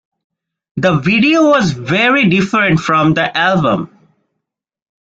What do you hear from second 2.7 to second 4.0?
from the album.